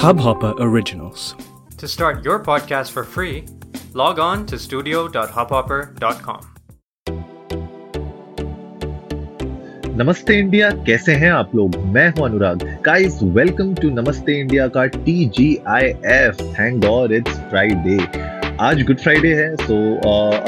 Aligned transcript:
Hubhopper 0.00 0.54
Originals. 0.60 1.34
To 1.78 1.88
start 1.88 2.24
your 2.24 2.38
podcast 2.44 2.92
for 2.92 3.02
free, 3.02 3.44
log 3.92 4.20
on 4.20 4.46
to 4.46 4.58
studio.hubhopper.com. 4.58 6.40
नमस्ते 9.96 10.34
India 10.38 10.70
कैसे 10.70 11.14
हैं 11.14 11.30
आप 11.30 11.54
लोग 11.54 11.76
मैं 11.76 12.08
हूँ 12.10 12.24
Anurag 12.24 12.62
guys 12.86 13.18
welcome 13.22 13.74
to 13.74 13.90
Namaste 13.90 14.40
India 14.40 14.68
का 14.68 14.84
T 14.86 15.24
G 15.38 15.56
I 15.68 15.84
F 16.14 16.42
thank 16.42 16.84
God 16.84 17.12
it's 17.12 17.32
Friday 17.32 17.98
आज 18.60 18.82
गुड 18.82 18.98
फ्राइडे 18.98 19.34
है 19.34 19.56
so 19.56 19.74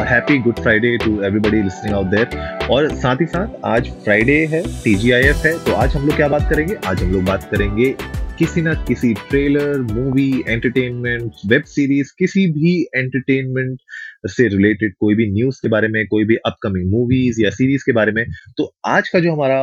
happy 0.05 0.39
good 0.39 0.59
Friday 0.61 0.97
to 0.97 1.23
everybody 1.23 1.63
listening 1.63 1.95
out 1.95 2.07
there 2.07 2.69
और 2.71 2.95
साथ 2.95 3.17
ही 3.21 3.27
साथ 3.27 3.47
आज 3.65 3.89
फ्राइडे 3.91 4.47
है 4.47 4.63
टी 4.85 4.95
है 5.11 5.65
तो 5.65 5.73
आज 5.73 5.97
हम 5.97 6.07
लोग 6.07 6.17
क्या 6.17 6.29
बात 6.29 6.51
करेंगे? 6.51 6.77
आज 6.87 7.03
हम 7.03 7.13
लोग 7.13 7.25
बात 7.25 7.45
करेंगे 7.45 7.95
किसी 8.43 8.63
ना 8.63 8.73
किसी 8.87 9.13
trailer 9.15 9.81
movie 9.81 10.43
entertainment 10.49 11.33
web 11.47 11.65
series 11.65 12.09
किसी 12.19 12.47
भी 12.53 12.73
एंटरटेनमेंट 12.97 13.81
से 14.29 14.47
रिलेटेड 14.49 14.95
कोई 15.01 15.15
भी 15.15 15.27
न्यूज़ 15.33 15.59
के 15.63 15.69
बारे 15.69 15.89
में, 15.89 16.07
कोई 16.07 16.25
भी 16.25 16.37
अपकमिंग 16.47 16.91
मूवीज़ 16.93 17.41
या 17.43 17.51
सीरीज़ 17.51 17.83
के 17.87 17.93
बारे 17.93 18.13
में 18.13 18.25
तो 18.59 18.65
आज 18.87 19.09
का 19.09 19.21
जो 19.21 19.33
हमारा 19.33 19.59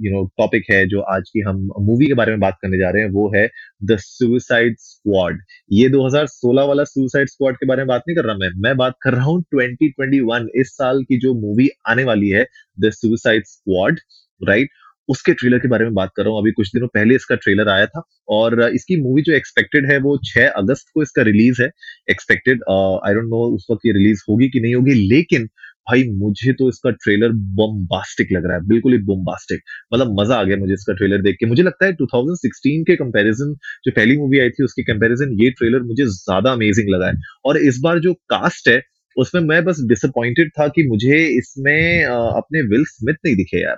यू 0.00 0.12
नो 0.12 0.24
टॉपिक 0.38 0.64
है, 0.70 0.86
जो 0.86 1.00
आज 1.14 1.28
की 1.32 1.40
हम 1.40 1.58
मूवी 1.80 2.06
के 2.06 2.14
बारे 2.14 2.32
में 2.32 2.40
बात 2.40 2.56
करने 2.62 2.78
जा 2.78 2.90
रहे 2.90 3.02
हैं, 3.02 3.10
वो 3.10 3.30
है 3.36 3.46
द 3.84 3.96
सुसाइड 4.00 4.76
स्क्वाड 4.78 5.42
ये 5.72 5.88
2016 5.90 6.68
वाला 6.68 6.84
सुसाइड 6.84 7.28
स्क्वाड 7.28 7.56
के 7.56 7.66
बारे 7.66 7.82
में 7.82 7.88
बात 7.88 8.02
नहीं 8.08 8.16
कर 8.16 8.24
रहा 8.24 8.36
मैं 8.36 8.50
मैं 8.58 8.76
बात 8.76 8.94
कर 9.02 9.14
रहा 9.14 9.24
हूँ 9.24 9.42
2021 9.54 10.48
इस 10.56 10.72
साल 10.76 11.02
की 11.02 11.18
जो 11.18 11.34
मूवी 11.40 11.68
आने 11.88 12.04
वाली 12.04 12.28
है 12.30 12.46
द 12.78 12.90
सुसाइड 12.94 13.44
स्क्वाड 13.46 14.00
राइट 14.40 14.70
उसके 15.08 15.32
ट्रेलर 15.34 15.58
के 15.58 15.68
बारे 15.68 15.84
में 15.84 15.94
बात 15.94 16.10
कर 16.16 16.22
रहा 16.22 16.32
हूँ। 16.32 16.40
अभी 16.40 16.52
कुछ 16.52 16.70
दिनों 16.74 16.88
पहले 16.90 17.14
इसका 17.14 17.34
ट्रेलर 17.36 17.68
आया 17.70 17.86
था 17.86 18.02
और 18.30 18.62
इसकी 18.64 19.00
मूवी 19.02 19.22
जो 19.22 19.32
एक्सपेक्टेड 19.34 19.90
है 19.90 19.98
वो 20.00 20.16
6 20.26 20.48
अगस्त 20.56 20.86
को 20.94 21.02
इसका 21.02 21.22
रिलीज़ 21.24 21.62
है। 21.62 21.70
एक्सपेक्टेड 22.10 22.62
आई 22.70 23.14
डोंट 23.14 23.28
नो 23.28 23.44
उस 23.56 23.66
वक्त 23.70 23.86
ये 23.86 23.92
रिलीज़ 23.92 24.22
होगी 24.30 24.48
कि 24.50 24.60
नहीं 24.60 24.74
होगी, 24.74 24.94
लेकिन 25.08 25.48
भाई 25.88 26.04
मुझे 26.10 26.52
तो 26.54 26.68
इसका 26.68 26.90
ट्रेलर 26.92 27.32
बम्बास्टिक 27.56 28.28
लग 28.32 28.46
रहा 28.46 28.56
है, 28.56 28.62
बिल्कुल 28.66 28.92
ही 28.92 28.98
बम्बास्टिक 29.04 29.60
मतलब 29.94 30.20
मज़ा 30.20 30.36
आ 30.36 30.42
गया 30.44 30.56
मुझे 30.56 30.72
इसका 30.74 30.94
ट्रेलर 30.94 31.22
देख 31.22 31.36
के। 31.40 31.46
मुझे 31.46 31.62
लगता 31.62 31.86
है 31.86 31.92
2016 31.94 32.82
के 32.86 32.96
कंपैरिजन 32.96 33.54
जो 33.84 33.92
पहली 33.92 34.16
मूवी 34.18 34.38
आई 34.40 34.50
थी 34.50 34.64
उसके 34.64 34.82
कंपैरिजन 34.84 35.36
ये 35.42 35.50
ट्रेलर 35.52 35.82
मुझे 35.84 36.04
ज़्यादा 36.08 36.52
अमेजिंग 36.52 36.88
लगा 36.94 37.08
है। 37.08 37.14
और 37.44 37.58
इस 37.62 37.80
बार 37.82 37.98
जो 38.00 38.12
कास्ट 38.30 38.68
है, 38.68 38.80
उसमें 39.16 39.42
मैं 39.42 39.64
बस 39.64 39.80
डिसअपॉइंटेड 39.88 40.50
था 40.50 40.66
कि 40.68 40.86
मुझे 40.88 41.18
इसमें 41.38 42.04
अपने 42.04 42.62
विल 42.68 42.84
स्मिथ 42.86 43.14
नहीं 43.24 43.36
दिखे 43.36 43.62
यार। 43.62 43.76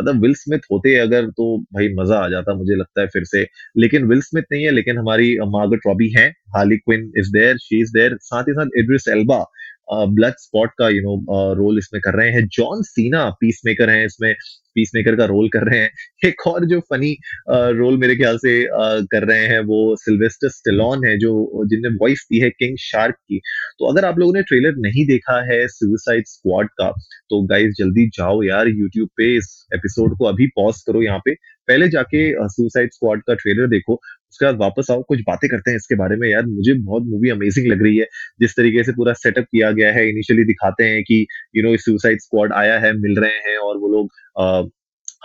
मतलब 0.00 0.22
विल 0.22 0.34
स्मिथ 0.34 0.58
होते 0.72 0.94
अगर 0.96 1.26
तो 1.26 1.58
भाई 1.74 1.88
मज़ा 1.94 2.18
आ 2.18 2.28
जाता 2.28 2.54
मुझे 2.54 2.76
लगता 2.76 3.00
है 3.00 3.06
फिर 3.06 3.24
से। 3.24 3.46
लेकिन 3.76 4.04
विल 4.04 4.20
स्मिथ 4.20 4.42
नहीं 4.52 4.64
है, 4.64 4.70
लेकिन 4.70 4.98
हमारी 4.98 5.36
मार्गट 5.46 5.86
रॉबी 5.86 6.08
है। 6.10 6.28
Harley 6.56 6.76
Quinn 6.76 7.12
is 7.18 7.32
there 7.32 7.56
she 7.58 7.80
is 7.80 7.92
there 7.92 8.16
साथ 8.22 8.44
ही 8.44 8.52
साथ 8.52 8.78
इड्रिस 8.78 9.08
एल्बा 9.08 9.44
ब्लड 9.92 10.34
स्पॉट 10.38 10.70
का 10.78 10.88
यू 10.88 11.00
नो 11.02 11.54
रोल 11.54 11.78
इसमें 11.78 12.00
कर 12.04 12.14
रहे 12.14 12.30
हैं। 12.32 12.46
जॉन 12.48 12.82
सीना 12.82 13.28
पीस 13.40 13.60
मेकर 13.66 13.90
हैं 13.90 14.04
इसमें 14.06 14.34
पीस 14.74 14.90
मेकर 14.94 15.16
का 15.16 15.24
रोल 15.24 15.48
कर 15.48 15.64
रहे 15.64 15.78
हैं। 15.80 15.90
एक 16.28 16.46
और 16.46 16.64
जो 16.66 16.80
फनी 16.90 17.12
रोल 17.50 17.96
मेरे 17.98 18.16
ख्याल 18.16 18.38
से 18.38 18.52
कर 19.12 19.26
रहे 19.28 19.46
हैं 19.46 19.60
वो 19.64 19.78
सिल्वेस्टर 19.96 20.48
स्टेलॉन 20.48 21.04
है, 21.06 21.16
जो 21.18 21.64
जिनने 21.66 21.88
वॉइस 22.02 22.26
दी 22.32 22.40
है 22.40 22.50
किंग 22.50 22.76
शार्क 22.80 23.14
की। 23.14 23.38
तो 23.78 23.92
अगर 23.92 24.04
आप 24.04 24.18
लोगों 24.18 24.34
ने 24.34 24.42
ट्रेलर 24.42 24.74
नहीं 24.78 25.06
देखा 25.06 25.40
है 25.52 25.66
सुसाइड 25.68 26.24
स्क्वाड 26.26 26.68
का 26.80 26.90
तो 27.30 27.42
गाइस 27.46 27.74
जल्दी 27.78 28.06
जाओ 28.08 28.42
यार 28.42 28.68
यूट्यूब 28.68 29.08
पे 29.16 29.34
इस 29.36 29.66
एपिसोड 29.74 30.16
को 30.18 30.24
अभी 30.24 30.46
पॉज 30.56 30.82
करो 30.86 31.02
यहाँ 31.02 31.18
पे। 31.24 31.34
पहले 31.68 31.88
जाके 31.88 32.20
सुसाइड 32.48 32.92
स्क्वाड 32.92 33.22
का 33.22 33.34
ट्रेलर 33.34 33.66
देखो। 33.68 34.00
उसके 34.32 34.44
बाद 34.46 34.56
वापस 34.60 34.86
आओ, 34.90 35.02
कुछ 35.02 35.20
बातें 35.22 35.48
करते 35.50 35.70
हैं 35.70 35.76
इसके 35.76 35.94
बारे 35.96 36.16
में। 36.16 36.28
यार, 36.28 36.46
मुझे 36.46 36.74
बहुत 36.74 37.02
मूवी 37.06 37.30
अमेजिंग 37.30 37.66
लग 37.72 37.82
रही 37.82 37.96
है। 37.98 38.06
जिस 38.40 38.56
तरीके 38.56 38.84
से 38.84 38.92
पूरा 38.92 39.12
सेटअप 39.16 39.44
किया 39.44 39.70
गया 39.72 39.92
है 39.92 40.08
इनिशियली 40.10 40.44
दिखाते 40.44 40.84
हैं 40.84 41.02
कि 41.04 41.26
यू 41.56 41.62
नो 41.62 41.76
सुसाइड 41.76 42.20
स्क्वाड 42.20 42.52
आया 42.54 42.78
है, 42.78 42.92
मिल 42.98 43.16
रहे 43.20 43.38
हैं 43.48 43.58
और 43.58 43.78
वो 43.78 43.88
लोग 43.92 44.70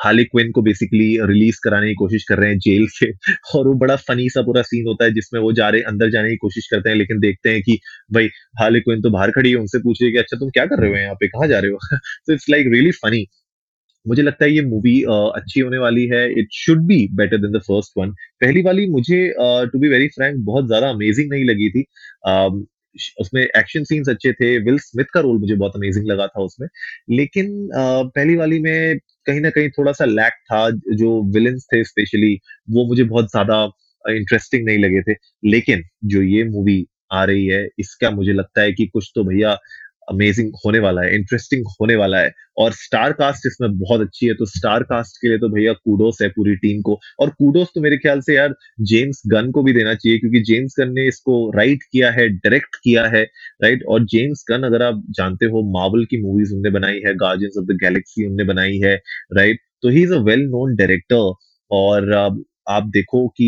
हार्ली 0.06 0.24
क्विन 0.24 0.52
को 0.52 0.62
बेसिकली 0.62 1.08
रिलीज़ 1.24 1.58
कराने 1.64 1.88
की 1.88 1.94
कोशिश 1.94 2.24
कर 2.30 2.38
रहे 2.38 2.50
हैं 2.50 2.58
जेल 2.60 2.88
से। 2.90 3.12
और 3.56 3.68
वो 3.68 3.74
बड़ा 3.74 3.96
फनी 3.96 4.30
सा 4.30 4.42
पूरा 4.42 4.62
सीन 4.62 4.88
होता 4.88 5.06
है, 5.06 5.14
जिसमें 5.14 5.42
वो 5.42 5.52
जा 5.54 5.70
रहे, 5.70 5.82
अंदर 5.82 6.10
जाने 6.12 6.30
की 6.30 6.36
कोशिश 6.38 6.68
करते 6.72 6.90
हैं, 6.90 6.96
लेकिन 6.98 7.20
देखते 7.20 7.50
हैं 7.52 7.62
कि, 7.62 7.78
भाई 8.14 8.30
हार्ली 8.62 8.80
क्विन 8.82 9.02
तो 9.02 9.10
बाहर 9.12 9.32
खड़ी 9.32 9.50
है, 9.50 9.56
उनसे 9.56 9.80
पूछ 9.80 10.02
रही 10.02 10.08
है 10.08 10.14
कि 10.14 10.20
अच्छा 10.20 10.38
तुम 10.38 10.50
क्या 10.50 10.66
कर 10.66 10.82
रहे 10.82 10.92
हो 10.92 10.98
यहाँ 10.98 11.16
पे? 11.16 11.28
कहाँ 11.28 11.48
जा 11.48 11.60
रहे 11.60 11.72
हो? 11.72 11.78
तो 12.28 12.34
इट्स 12.34 12.50
लाइक 12.50 12.68
रियली 12.74 12.92
फनी 12.92 13.26
मुझे 14.06 14.22
लगता 14.22 14.46
है 14.46 14.52
ये 14.52 14.62
मूवी 14.66 15.02
अच्छी 15.04 15.60
होने 15.60 15.78
वाली 15.78 16.06
है। 16.08 16.22
It 16.40 16.48
should 16.56 16.86
be 16.88 17.08
better 17.16 17.38
than 17.38 17.52
the 17.52 17.62
first 17.62 17.98
one 17.98 18.12
पहली 18.42 18.62
वाली 18.64 18.90
मुझे 18.92 19.26
टू 19.72 19.80
बी 19.80 19.90
वेरी 19.90 20.08
फ्रैंक 20.10 20.38
बहुत 20.46 20.68
ज़्यादा 20.68 20.90
अमेजिंग 20.90 21.32
नहीं 21.32 21.46
लगी 21.46 21.70
थी। 21.70 21.86
uh, 22.30 22.66
उसमें 23.20 23.42
एक्शन 23.42 23.84
सीन्स 23.84 24.10
अच्छे 24.10 24.32
थे। 24.34 24.58
विल 24.64 24.78
स्मिथ 24.80 25.06
का 25.14 25.20
रोल 25.20 25.38
मुझे 25.40 25.56
बहुत 25.56 25.76
अमेजिंग 25.76 26.08
लगा 26.08 26.26
था 26.28 26.42
उसमें। 26.44 26.68
लेकिन 27.12 27.70
पहली 27.76 28.36
वाली 28.36 28.60
में 28.62 28.98
कहीं 29.28 29.42
ना 29.42 29.50
कहीं 29.50 29.70
थोड़ा 29.70 29.92
सा 29.92 30.06
लैक 30.06 30.34
था। 30.46 30.70
जो 30.70 31.12
विलन्स 31.34 31.68
थे 31.74 31.84
स्पेशली 31.86 32.34
वो 32.70 32.86
मुझे 32.88 33.04
बहुत 33.06 33.30
ज़्यादा 33.32 33.64
इंटरेस्टिंग 34.06 34.66
नहीं 34.66 34.78
लगे 34.80 35.02
थे। 35.04 35.16
लेकिन 35.46 35.84
जो 36.06 36.22
ये 36.24 36.44
मूवी 36.50 36.86
आ 37.14 37.24
रही 37.26 37.46
है 37.48 37.66
इसका 37.80 38.10
मुझे 38.12 38.34
लगता 38.34 38.62
है 38.62 38.74
कि 38.74 38.86
कुछ 38.88 39.12
तो 39.16 39.24
भैया 39.24 39.58
अमेजिंग 40.12 40.52
होने 40.66 40.80
वाला 40.80 41.02
है 41.02 41.16
इंटरेस्टिंग 41.16 41.66
होने 41.72 41.96
वाला 41.96 42.20
है। 42.20 42.32
और 42.60 42.72
स्टार 42.74 43.12
कास्ट 43.14 43.46
इसमें 43.48 43.78
बहुत 43.80 44.02
अच्छी 44.02 44.28
है 44.28 44.34
तो 44.36 44.46
स्टार 44.48 44.84
कास्ट 44.84 45.18
के 45.22 45.28
लिए 45.28 45.38
तो 45.40 45.50
भैया 45.50 45.74
कूडोस 45.76 46.18
है 46.22 46.28
पूरी 46.30 46.56
टीम 46.58 46.82
को। 46.82 46.98
और 47.20 47.30
कूडोस 47.32 47.68
तो 47.76 47.82
मेरे 47.82 47.98
ख्याल 47.98 48.22
से 48.22 48.36
यार 48.36 48.54
जेम्स 48.84 49.22
गन 49.28 49.52
को 49.52 49.64
भी 49.64 49.74
देना 49.74 49.94
चाहिए, 49.96 50.18
क्योंकि 50.20 50.42
जेम्स 50.44 50.76
गन 50.80 50.92
ने 50.94 51.08
इसको 51.08 51.36
राइट 51.58 51.84
किया 51.84 52.12
है 52.12 52.28
डायरेक्ट 52.30 52.76
किया 52.84 53.06
है 53.08 53.24
राइट 53.64 53.84
और 53.88 54.06
जेम्स 54.08 54.46
गन 54.52 54.64
अगर 54.66 54.84
आप 54.84 55.04
जानते 55.18 55.46
हो 55.48 55.64
मार्वल 55.72 56.06
की 56.06 56.22
मूवीज़ 56.24 56.54
उनने 56.56 56.70
बनाई 56.72 57.02
है 57.06 57.14
गार्जियंस 57.18 57.58
ऑफ़ 57.60 57.66
द 57.66 57.78
गैलेक्सी 57.82 58.28
उनने 58.28 58.44
बनाई 58.46 58.78
है 58.84 58.96
राइट 59.34 59.60
तो 59.84 59.90
he 59.90 60.04
is 60.04 60.14
a 60.14 60.20
well 60.24 60.46
known 60.48 60.76
director 60.76 61.34
और 61.72 62.14
आप 62.70 62.84
देखो 62.94 63.28
कि 63.38 63.46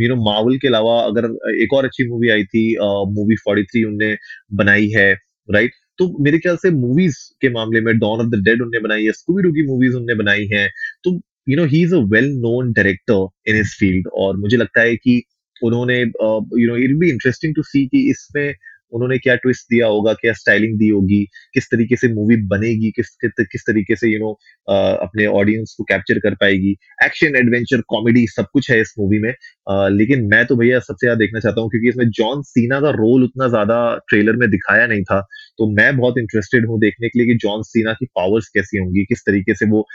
यू 0.00 0.08
नो 0.08 0.16
मार्वल 0.24 0.56
के 0.58 0.68
अलावा 0.68 0.98
अगर 1.02 1.24
एक 1.62 1.72
और 1.74 1.84
अच्छी 1.84 2.08
मूवी 2.08 2.28
आई 2.30 2.44
थी 2.46 2.62
मूवी 3.10 3.36
फोर्टी 3.36 3.62
थ्री 3.64 3.84
उनने 3.84 4.16
बनाई 4.54 4.88
है 4.90 5.12
राइट 5.48 5.72
तो 5.98 6.06
मेरे 6.24 6.38
ख्याल 6.38 6.56
से 6.56 6.70
मूवीज़ 6.70 7.16
के 7.40 7.50
मामले 7.50 7.80
में 7.80 7.98
डॉन 7.98 8.20
ऑफ़ 8.20 8.28
द 8.28 8.42
डेड 8.44 8.62
उनने 8.62 8.80
बनाई 8.80 9.04
है 9.04 9.12
स्कूबी 9.12 9.50
की 9.52 9.66
मूवीज़ 9.66 9.96
उनने 9.96 10.14
बनाई 10.14 10.46
है। 10.52 10.68
तो 11.04 11.20
you 11.48 11.56
know 11.56 11.64
he 11.64 11.82
is 11.82 11.94
a 11.94 11.98
well 12.12 12.30
known 12.38 12.72
director 12.72 13.26
in 13.50 13.56
his 13.56 13.78
field 13.78 14.08
और 14.18 14.36
मुझे 14.36 14.56
लगता 14.56 14.80
है 14.80 14.96
कि 14.96 15.22
उन्होंने 15.56 16.00
you 16.00 16.66
know 16.68 16.76
it 16.76 16.96
be 16.98 17.10
interesting 17.10 17.54
to 17.54 17.62
see 17.62 17.86
कि 17.86 18.08
इसमें 18.10 18.54
उन्होंने 18.92 19.16
क्या 19.18 19.34
ट्विस्ट 19.34 19.66
दिया 19.70 19.86
होगा 19.86 20.12
क्या 20.14 20.32
स्टाइलिंग 20.32 20.78
दी 20.78 20.88
होगी 20.88 21.22
किस 21.54 21.64
तरीके 21.70 21.96
से 21.96 22.08
मूवी 22.08 22.36
बनेगी 22.46 22.90
किस 22.96 23.08
किस 23.24 23.62
तरीके 23.66 23.96
से 23.96 24.08
यू 24.08 24.18
नो 24.18 24.30
अपने 25.04 25.26
ऑडियंस 25.26 25.74
को 25.78 25.84
कैप्चर 25.84 26.18
कर 26.18 26.34
पाएगी। 26.40 26.70
एक्शन 27.04 27.36
एडवेंचर 27.36 27.80
कॉमेडी 27.88 28.26
सब 28.26 28.46
कुछ 28.52 28.70
है 28.70 28.80
इस 28.80 28.94
मूवी 28.98 29.18
में। 29.18 29.30
uh, 29.30 29.88
लेकिन 29.90 30.24
मैं 30.26 30.44
तो 30.46 30.56
भैया 30.56 30.78
सबसे 30.80 31.06
ज़्यादा 31.06 31.18
देखना 31.18 31.40
चाहता 31.40 31.60
हूँ 31.60 31.70
क्योंकि 31.70 31.88
इसमें 31.88 32.08
जॉन 32.10 32.42
सीना 32.42 32.80
का 32.80 32.90
रोल 32.90 33.24
उतना 33.24 33.48
ज़्यादा 33.48 33.78
ट्रेलर 34.08 34.36
में 34.36 34.48
दिखाया 34.50 34.86
नहीं 34.86 35.02
था। 35.02 35.18
तो 35.58 35.70
मैं 35.70 35.96
बहुत 35.96 36.18
इंटरेस्टेड 36.18 36.66
हूँ 36.68 36.78
देखने 36.80 37.08
के 37.08 37.18
लिए 37.18 37.26
कि 37.28 37.34
जॉन 37.38 37.62
सीना 37.62 37.92
की 37.92 38.06
पावर्स 38.16 38.48
कैसी 38.48 38.78
होंगी 38.78 39.04
किस 39.04 39.20
तरीके 39.26 39.54
से 39.54 39.66
वो 39.70 39.86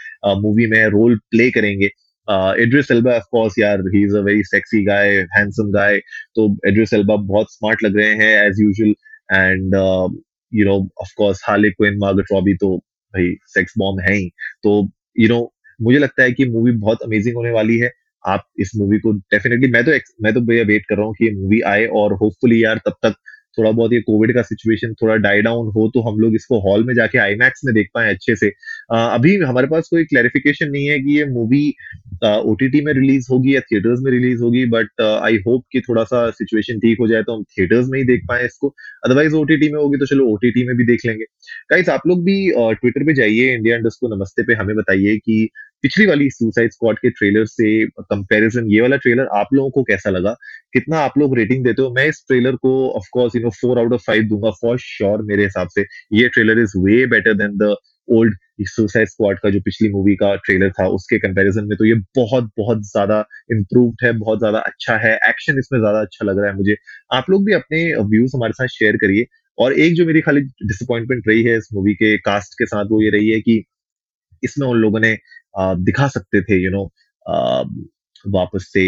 मूवी 0.42 0.68
में 0.68 0.86
रोल 0.90 1.18
प्ले 1.32 1.50
करेंगे। 1.52 1.90
एल्बा 2.28 3.16
ऑफ़ 3.16 3.24
कोर्स 3.32 3.60
यार 3.60 3.82
he 3.96 4.04
is 4.06 4.16
a 4.18 4.22
very 4.22 4.44
sexy 4.44 4.84
guy 4.86 5.10
handsome 5.38 5.72
guy 5.72 6.00
तो 6.36 6.48
एल्बा 6.68 7.16
बहुत 7.16 7.54
स्मार्ट 7.54 7.84
लग 7.84 7.98
रहे 7.98 8.14
हैं 8.16 8.34
as 8.46 8.62
usual 8.62 8.94
and 9.30 9.76
you 10.52 10.66
know 10.66 10.76
of 11.02 11.14
course 11.18 11.42
Harley 11.48 11.70
Quinn 11.72 11.98
Margaret 11.98 12.34
Robbie 12.34 12.54
तो 12.56 12.76
भाई 13.14 13.34
सेक्स 13.48 13.74
बॉम्ब 13.78 14.00
है 14.02 14.16
ही। 14.16 14.30
तो 14.64 14.80
यू 15.20 15.28
you 15.28 15.34
नो 15.34 15.40
know, 15.40 15.48
मुझे 15.80 16.00
लगता 16.00 16.24
है 16.24 16.32
कि 16.32 16.46
मूवी 16.50 16.72
बहुत 16.78 17.02
अमेजिंग 17.04 17.36
होने 17.36 17.52
वाली 17.52 17.78
है। 17.78 17.92
आप 18.24 18.44
इस 18.60 18.72
मूवी 18.78 18.98
को 19.00 19.12
डेफिनेटली 19.34 19.68
मैं 19.72 19.84
तो 19.86 19.92
मैं 20.24 20.34
तो 20.34 20.42
भैया 20.42 20.64
वेट 20.64 20.86
कर 20.90 20.96
रहा 20.96 21.06
हूँ 21.06 21.14
कि 21.14 21.30
मूवी 21.36 21.60
आए 21.68 21.86
और 22.00 22.14
होपफुली 22.14 22.64
यार 22.64 22.78
तब 22.88 22.96
तक 23.04 23.16
थोड़ा 23.58 23.72
बहुत 23.72 23.94
ये 23.94 24.00
कोविड 24.02 24.34
का 24.34 24.42
सिचुएशन 24.42 24.94
थोड़ा 24.94 25.16
डाई 25.18 25.42
डाउन 25.42 25.72
हो 25.76 25.88
तो 25.94 26.02
हम 26.02 26.20
लोग 26.20 26.36
इसको 26.36 26.60
हॉल 26.62 26.84
में 26.86 26.94
जाके 26.96 27.18
आईमैक्स 27.18 27.62
में 27.66 27.74
देख 27.76 27.90
पाए 27.94 28.14
अच्छे 28.14 28.36
से। 28.36 28.48
अभी 28.92 29.36
हमारे 29.40 29.68
पास 29.68 29.88
कोई 29.92 30.04
क्लैरिफिकेशन 30.06 30.70
नहीं 30.72 30.86
है 30.88 31.00
कि 31.00 31.18
ये 31.18 31.26
मूवी 31.28 31.68
ओटीटी 32.26 32.82
में 32.82 32.92
रिलीज़ 32.94 33.28
होगी 33.32 33.56
या 33.56 33.60
थिएटर्स 33.62 34.00
में 34.04 34.12
रिलीज़ 34.12 34.42
होगी 34.44 34.66
बट 34.70 35.02
आई 35.02 35.38
होप 35.48 35.64
कि 35.72 35.82
थोड़ा 35.82 36.04
सा 36.04 36.30
सिचुएशन 36.32 36.80
ठीक 36.80 37.00
हो 37.00 37.08
जाए 37.08 37.24
तो 37.24 37.36
हम 37.36 37.44
थिएटर्स 37.58 37.88
में 37.90 38.00
ही 38.00 38.06
देख 38.06 38.26
पाए 38.30 38.46
इसको। 38.46 38.74
अदरवाइज़ 39.06 39.36
ओटीटी 39.36 39.72
में 39.74 39.80
होगी 39.82 39.98
तो 39.98 40.06
चलो 40.06 40.28
ओटीटी 40.34 40.68
में 40.68 40.76
भी 40.78 40.86
देख 40.86 41.06
लेंगे। 41.06 41.26
गाइस 41.72 41.90
आप 41.90 42.08
लोग 42.08 42.24
भी 42.26 42.38
ट्विटर 42.52 43.06
पे 43.06 43.14
जाइए 43.14 43.54
इंडिया 43.56 43.78
इंडस्ट 43.78 44.06
नमस्ते 44.14 44.44
पे 44.44 44.54
हमें 44.54 44.76
बताइए 44.76 45.18
कि 45.18 45.50
पिछली 45.84 46.06
वाली 46.06 46.30
सुसाइड 46.30 46.72
स्क्वाड 46.72 46.98
के 47.00 47.10
ट्रेलर 47.10 47.46
से 47.46 47.86
कंपैरिजन 48.02 48.66
ये 48.72 48.82
वाला 48.82 48.96
ट्रेलर 48.98 49.28
आप 49.36 49.54
लोगों 49.54 49.70
को 49.72 49.84
कैसा 49.84 50.10
लगा? 50.10 50.36
कितना 50.74 51.00
आप 51.00 51.18
लोग 51.18 51.38
रेटिंग 51.38 51.64
देते 51.66 51.82
हो? 51.82 51.90
मैं 51.94 52.06
इस 52.08 52.24
ट्रेलर 52.28 52.56
को 52.58 52.72
of 52.92 53.08
course 53.14 53.36
you 53.36 53.42
know 53.42 53.50
four 53.62 53.80
out 53.80 53.94
of 53.94 54.02
five 54.08 54.24
दूँगा 54.30 54.50
फॉर 54.62 54.78
श्योर 54.80 55.22
मेरे 55.26 55.44
हिसाब 55.44 55.68
से। 55.76 55.86
ये 56.14 56.28
trailer 56.30 56.60
is 56.60 56.78
way 56.80 57.06
better 57.08 57.34
than 57.36 57.58
the 57.58 57.76
old 58.08 58.36
suicide 58.68 59.08
squad 59.08 59.40
का 59.40 59.50
जो 59.50 59.60
पिछली 59.66 59.90
मूवी 59.90 60.16
का 60.16 60.34
ट्रेलर 60.38 60.70
था, 60.72 60.88
उसके 60.90 61.18
कंपैरिजन 61.20 61.66
में 61.68 61.78
तो 61.78 61.86
ये 61.86 61.96
बहुत 62.18 62.50
बहुत 62.58 62.82
ज़्यादा 62.86 63.20
इम्प्रूव्ड 63.52 64.06
है, 64.06 64.12
बहुत 64.14 64.40
ज़्यादा 64.40 64.60
अच्छा 64.62 64.96
है। 65.06 65.14
एक्शन 65.30 65.60
इसमें 65.60 65.80
ज़्यादा 65.80 66.00
अच्छा 66.02 66.26
लग 66.26 66.40
रहा 66.40 66.50
है 66.50 66.56
मुझे। 66.58 66.76
आप 67.14 67.30
लोग 67.30 67.46
भी 67.46 67.54
अपने 67.54 67.84
व्यूज़ 68.06 68.36
हमारे 68.36 68.54
साथ 68.54 68.68
शेयर 68.74 68.98
करिए। 68.98 69.26
और 69.58 69.74
एक 69.76 69.94
जो 69.96 70.06
मेरी 70.06 70.22
खाली 70.22 70.42
डिसअपॉइंटमेंट 70.42 71.28
रही 71.28 71.44
है 71.44 71.58
इस 71.58 71.68
मूवी 71.74 71.94
के 71.96 72.18
कास्ट 72.20 72.54
के 72.54 72.66
साथ, 72.66 72.86
वो 72.86 73.02
ये 73.04 73.10
रही 73.10 73.30
है 73.30 73.40
कि 73.42 73.64
इसमें 74.44 74.68
उन 74.68 74.78
लोगों 74.78 75.00
ने 75.00 75.18
दिखा 75.84 76.08
सकते 76.08 76.42
थे 76.42 76.64
यू 76.64 76.72
नो 76.72 76.84
वापस 78.30 78.70
से 78.74 78.86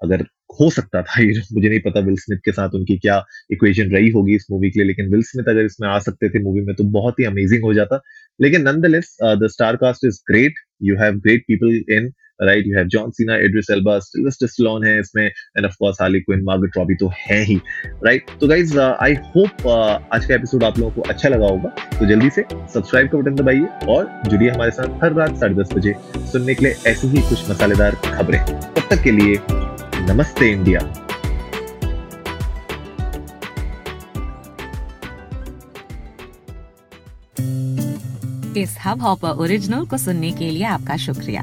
अगर 0.00 0.24
हो 0.60 0.68
सकता 0.70 1.02
था 1.02 1.20
ये 1.22 1.40
मुझे 1.52 1.68
नहीं 1.68 1.80
पता 1.80 2.00
विल 2.00 2.16
स्मिथ 2.18 2.38
के 2.44 2.52
साथ 2.52 2.74
उनकी 2.74 2.96
क्या 2.98 3.24
इक्वेशन 3.52 3.90
रही 3.94 4.10
होगी 4.10 4.34
इस 4.34 4.46
मूवी 4.50 4.70
के 4.70 4.78
लिए, 4.80 4.86
लेकिन 4.88 5.10
विल 5.10 5.22
स्मिथ 5.22 5.48
अगर 5.48 5.64
इसमें 5.64 5.88
आ 5.88 5.98
सकते 5.98 6.28
थे 6.30 6.42
मूवी 6.42 6.60
में 6.64 6.74
तो 6.76 6.84
बहुत 6.98 7.20
ही 7.20 7.24
अमेजिंग 7.24 7.64
हो 7.64 7.72
जाता। 7.74 8.00
लेकिन 8.40 8.62
नंद 8.68 8.86
the 8.86 9.48
star 9.52 9.76
cast 9.76 10.04
is 10.06 10.20
great 10.30 10.54
you 10.82 10.96
have 10.96 11.18
great 11.20 11.44
people 11.48 11.94
in 11.94 12.12
right 12.40 12.66
you 12.66 12.76
have 12.76 12.86
John 12.88 13.10
Cena 13.10 13.34
Idris 13.44 13.70
Elba 13.70 13.98
Sylvester 14.00 14.46
Stallone 14.46 14.84
है 14.86 14.98
इसमें 15.00 15.24
and 15.26 15.66
of 15.66 15.74
course 15.78 16.00
Harley 16.00 16.20
Quinn 16.20 16.42
Margaret 16.44 16.76
Robbie 16.78 16.94
तो 17.00 17.10
है 17.18 17.42
ही 17.44 17.56
राइट 18.04 18.30
तो 18.40 18.48
गाइज़ 18.48 18.78
आई 18.78 19.14
होप 19.36 19.66
आज 19.68 20.26
का 20.26 20.34
एपिसोड 20.34 20.64
आप 20.64 20.78
लोगों 20.78 20.92
को 20.92 21.08
अच्छा 21.10 21.28
लगा 21.28 21.46
होगा 21.46 21.68
तो 21.98 22.06
जल्दी 22.06 22.30
से 22.30 22.44
सब्सक्राइब 22.52 23.08
का 23.08 23.18
बटन 23.18 23.34
दबाइए 23.34 23.66
और 23.88 24.10
जुड़िए 24.28 24.50
हमारे 24.50 24.70
साथ 24.70 25.02
हर 25.04 25.12
रात 25.12 25.36
साढ़े 25.40 25.54
दस 25.54 25.72
बजे 25.74 25.94
सुनने 26.32 26.54
के 26.54 26.64
लिए 26.64 26.90
ऐसी 26.90 27.08
ही 27.08 27.22
कुछ 27.28 27.50
मसालेदार 27.50 27.94
खबरें। 28.04 28.44
तब 28.44 28.82
तक 28.90 29.02
के 29.04 29.10
लिए, 29.12 29.38
नमस्ते 30.08 30.50
इंडिया। 30.50 30.80
इस 38.56 38.76
हब 38.84 39.00
हॉपर 39.02 39.42
ओरिजिनल 39.42 39.84
को 39.86 39.98
सुनने 39.98 40.30
के 40.32 40.50
लिए 40.50 40.64
आपका 40.64 40.96
शुक्रिया। 40.96 41.42